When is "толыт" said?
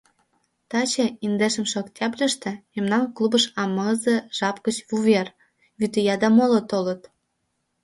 6.69-7.01